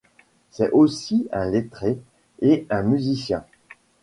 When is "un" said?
1.31-1.45, 2.71-2.81